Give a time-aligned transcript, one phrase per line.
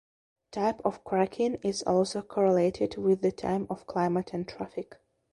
[0.49, 4.95] Type of cracking is also correlated with the type of climate and traffic.